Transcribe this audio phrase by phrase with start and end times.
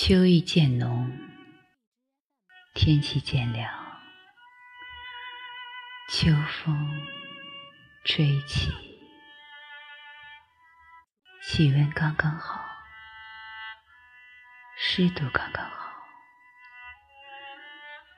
[0.00, 1.10] 秋意渐浓，
[2.72, 3.68] 天气渐凉，
[6.08, 6.30] 秋
[6.62, 7.04] 风
[8.04, 8.70] 吹起，
[11.42, 12.64] 气温刚刚好，
[14.76, 15.92] 湿度刚刚好，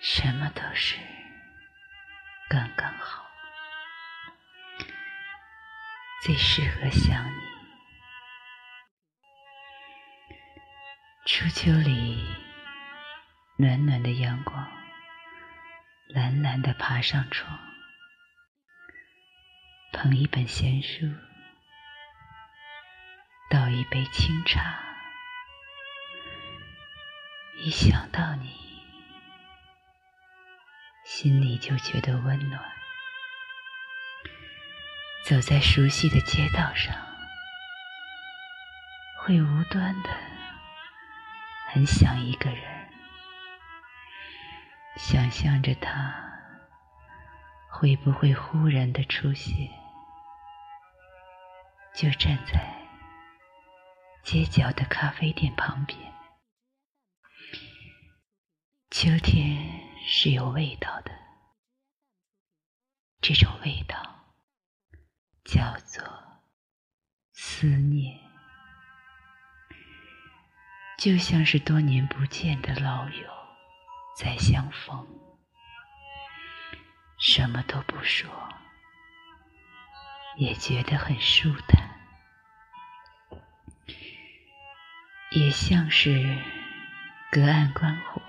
[0.00, 0.96] 什么都是
[2.48, 3.22] 刚刚好，
[6.22, 7.45] 最适合想你。
[11.38, 12.16] 初秋里，
[13.58, 14.72] 暖暖的阳光，
[16.08, 17.60] 懒懒的爬上床，
[19.92, 21.04] 捧一本闲书，
[23.50, 24.78] 倒一杯清茶，
[27.58, 28.50] 一想到你，
[31.04, 32.58] 心里就觉得温暖。
[35.26, 36.96] 走在熟悉的街道上，
[39.18, 40.08] 会无端的。
[41.76, 42.88] 很想一个人，
[44.96, 46.10] 想象着他
[47.68, 49.68] 会不会忽然的出现，
[51.94, 52.74] 就站在
[54.22, 56.00] 街角的咖啡店旁边。
[58.90, 59.68] 秋天
[60.06, 61.10] 是有味道的，
[63.20, 64.24] 这种味道
[65.44, 66.02] 叫做
[67.34, 68.25] 思念。
[70.98, 73.30] 就像是多年不见的老友
[74.16, 75.06] 再相逢，
[77.18, 78.30] 什么都不说，
[80.38, 81.90] 也觉得很舒坦，
[85.32, 86.42] 也像是
[87.30, 88.22] 隔岸观火，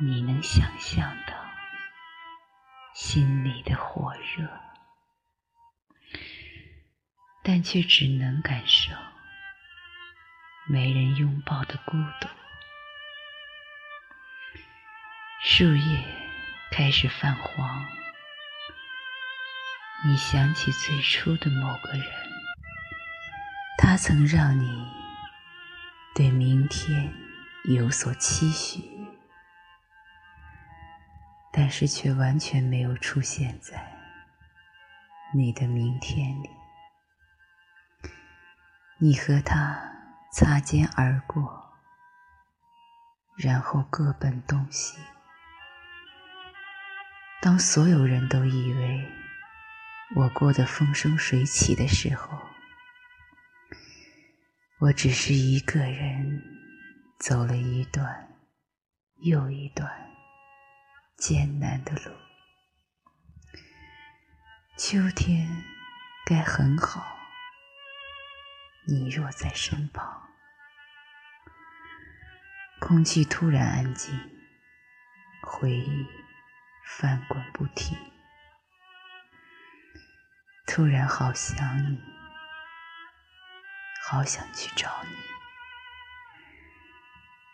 [0.00, 1.34] 你能想象到
[2.94, 4.48] 心里的火热，
[7.44, 8.94] 但却只能感受。
[10.68, 12.28] 没人拥抱的孤独，
[15.44, 16.04] 树叶
[16.72, 17.86] 开始泛黄。
[20.04, 22.02] 你想起最初的某个人，
[23.78, 24.88] 他曾让你
[26.16, 27.14] 对明天
[27.66, 28.82] 有所期许，
[31.52, 33.96] 但是却完全没有出现在
[35.32, 36.50] 你的明天里。
[38.98, 39.95] 你和他。
[40.38, 41.72] 擦肩而过，
[43.38, 44.98] 然后各奔东西。
[47.40, 49.10] 当所有人都以为
[50.14, 52.38] 我过得风生水起的时候，
[54.80, 56.42] 我只是一个人
[57.18, 58.28] 走了一段
[59.22, 59.90] 又一段
[61.16, 62.14] 艰难的路。
[64.76, 65.48] 秋天
[66.26, 67.15] 该很好。
[68.88, 70.28] 你若在身旁，
[72.78, 74.14] 空气突然安静，
[75.42, 76.06] 回忆
[76.84, 77.98] 翻滚不停，
[80.68, 82.00] 突然好想你，
[84.04, 85.16] 好想去找你，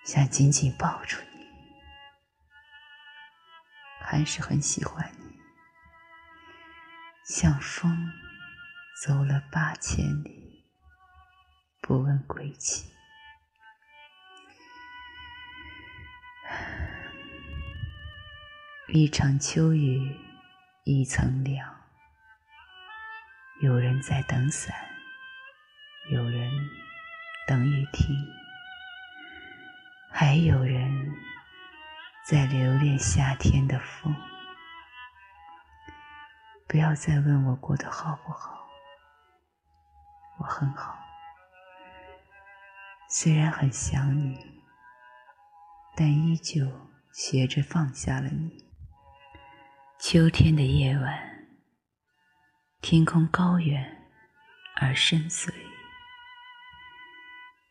[0.04, 1.46] 想紧紧抱住你，
[4.02, 5.40] 还是很喜欢你，
[7.24, 8.12] 像风
[9.02, 10.41] 走了八千里。
[11.84, 12.86] 不问归期，
[18.86, 20.16] 一场秋雨
[20.84, 21.76] 一层凉。
[23.60, 24.72] 有人在等伞，
[26.12, 26.52] 有人
[27.48, 28.16] 等雨停，
[30.12, 31.12] 还有人
[32.24, 34.14] 在留恋夏天的风。
[36.68, 38.68] 不要再问我过得好不好，
[40.38, 40.96] 我很好。
[43.14, 44.38] 虽然很想你，
[45.94, 46.66] 但依旧
[47.12, 48.64] 学着放下了你。
[50.00, 51.46] 秋天的夜晚，
[52.80, 54.08] 天空高远
[54.76, 55.52] 而深邃，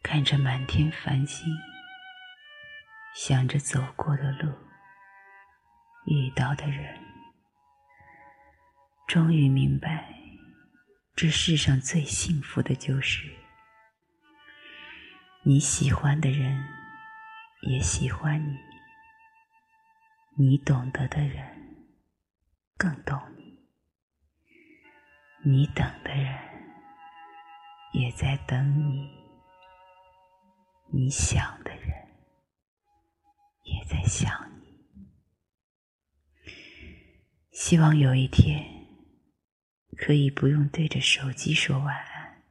[0.04, 1.52] 看着满天繁星，
[3.16, 4.54] 想着走过的路，
[6.06, 7.00] 遇到的人，
[9.08, 10.14] 终于明白，
[11.16, 13.41] 这世上最幸福的就是。
[15.44, 16.64] 你喜欢的人
[17.64, 18.60] 也喜欢你，
[20.38, 21.44] 你懂得的人
[22.78, 23.60] 更懂你，
[25.44, 26.38] 你等的人
[27.94, 29.10] 也在等你，
[30.94, 31.90] 你想的人
[33.64, 34.62] 也在想你。
[37.52, 38.64] 希望有一天
[39.98, 42.44] 可以不用对着手机说晚安，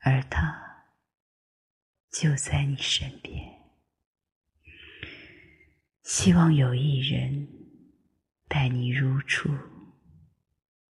[0.00, 0.66] 而他。
[2.18, 3.60] 就在你身边。
[6.02, 7.46] 希望有一人
[8.48, 9.50] 待你如初，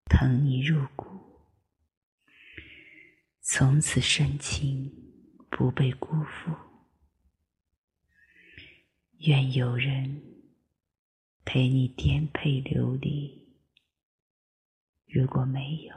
[0.07, 1.07] 疼你入骨，
[3.43, 4.91] 从此深情
[5.51, 6.57] 不被辜负。
[9.19, 10.23] 愿有人
[11.45, 13.59] 陪你颠沛流离，
[15.05, 15.95] 如果没有，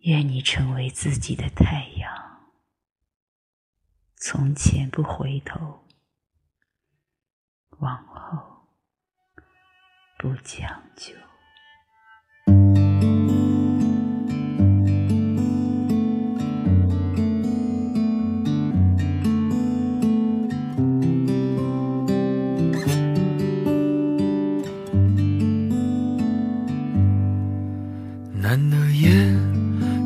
[0.00, 2.27] 愿你成为自己的太阳，
[4.30, 5.86] 从前不回头。
[7.78, 8.38] 往后
[10.18, 11.14] 不将就。
[28.34, 29.10] 难得夜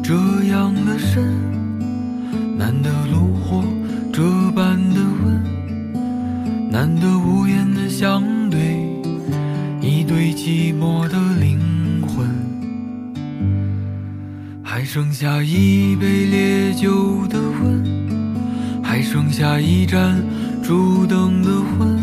[0.01, 0.15] 这
[0.45, 3.22] 样的深，难得路
[14.95, 17.83] 剩下一杯烈酒的温，
[18.85, 20.23] 还剩下一盏
[20.63, 21.99] 烛灯的昏，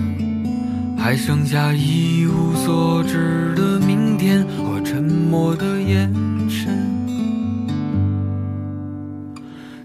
[0.97, 6.11] 还剩下一无所知的明天和沉默的眼
[6.49, 6.75] 神。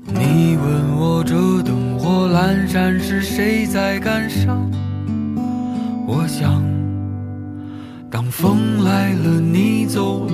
[0.06, 4.66] 你问我这灯火阑珊是谁在感伤？
[6.06, 6.64] 我想，
[8.10, 10.33] 当风来了，你走了，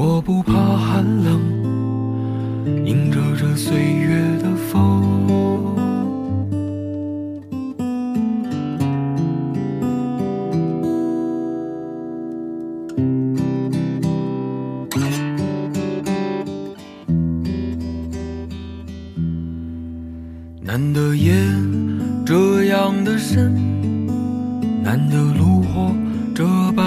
[0.00, 1.40] 我不怕寒冷，
[2.86, 5.02] 迎着这岁月的风。
[20.62, 21.34] 难得夜。
[22.24, 23.52] 这样的深，
[24.84, 25.90] 难得炉火
[26.34, 26.44] 这
[26.76, 26.86] 般，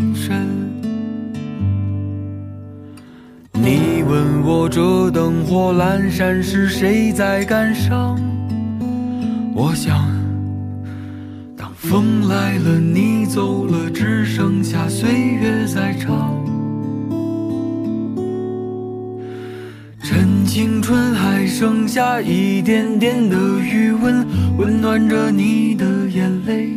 [4.11, 8.19] 问我这灯火阑珊是谁在感伤？
[9.55, 10.05] 我想，
[11.55, 16.29] 当风来了，你走了，只剩下岁月在唱。
[20.03, 24.27] 趁青春还剩下一点点的余温，
[24.57, 26.67] 温暖着你的眼泪，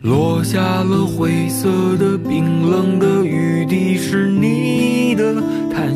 [0.00, 5.42] 落下了灰色的冰冷的雨滴，是你的。